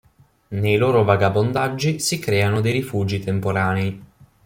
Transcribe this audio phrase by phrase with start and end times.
[0.47, 4.01] Nei loro vagabondaggi si creano dei rifugi temporanei.